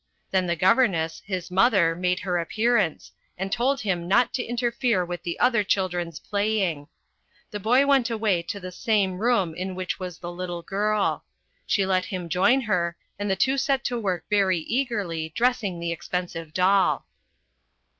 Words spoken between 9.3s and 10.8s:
in which was the little